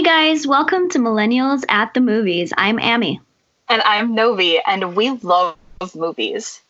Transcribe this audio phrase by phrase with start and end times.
[0.00, 2.54] Hey guys, welcome to Millennials at the Movies.
[2.56, 3.20] I'm Amy.
[3.68, 5.58] And I'm Novi, and we love
[5.94, 6.62] movies.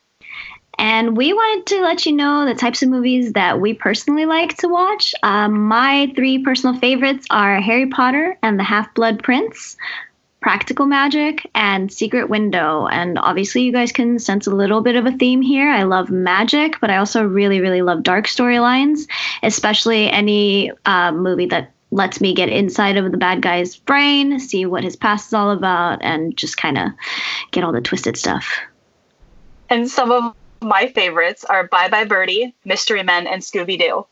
[0.76, 4.56] And we wanted to let you know the types of movies that we personally like
[4.56, 5.14] to watch.
[5.22, 9.76] Um, my three personal favorites are Harry Potter and the Half Blood Prince,
[10.40, 12.88] Practical Magic, and Secret Window.
[12.88, 15.70] And obviously, you guys can sense a little bit of a theme here.
[15.70, 19.06] I love magic, but I also really, really love dark storylines,
[19.44, 24.66] especially any uh, movie that lets me get inside of the bad guy's brain, see
[24.66, 26.90] what his past is all about, and just kind of
[27.50, 28.58] get all the twisted stuff.
[29.68, 34.06] And some of my favorites are Bye Bye Birdie, Mystery Men, and Scooby Doo.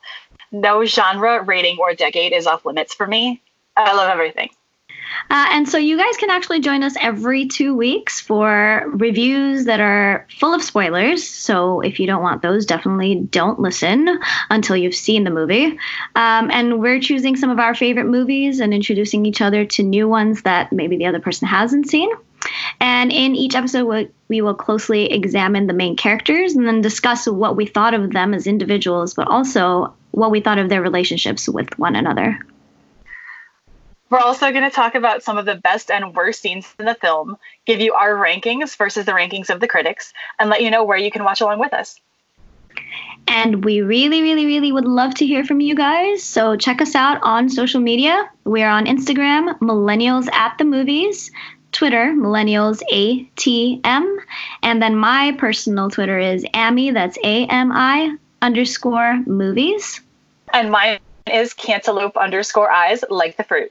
[0.51, 3.43] No genre, rating, or decade is off limits for me.
[3.77, 4.51] I love everything.
[5.31, 9.81] Uh, and so you guys can actually join us every two weeks for reviews that
[9.81, 11.27] are full of spoilers.
[11.27, 14.09] So if you don't want those, definitely don't listen
[14.51, 15.79] until you've seen the movie.
[16.15, 20.09] Um, and we're choosing some of our favorite movies and introducing each other to new
[20.09, 22.11] ones that maybe the other person hasn't seen.
[22.81, 27.57] And in each episode, we will closely examine the main characters and then discuss what
[27.57, 31.77] we thought of them as individuals, but also what we thought of their relationships with
[31.79, 32.39] one another.
[34.11, 36.95] We're also going to talk about some of the best and worst scenes in the
[36.95, 40.85] film, give you our rankings versus the rankings of the critics, and let you know
[40.85, 42.01] where you can watch along with us.
[43.27, 46.23] And we really, really, really would love to hear from you guys.
[46.23, 48.31] So check us out on social media.
[48.45, 51.31] We're on Instagram, Millennials at the Movies,
[51.73, 54.17] Twitter, Millennials ATM,
[54.63, 60.01] and then my personal Twitter is AMI, that's A M I underscore movies.
[60.55, 60.99] And mine
[61.31, 63.71] is cantaloupe underscore eyes, like the fruit.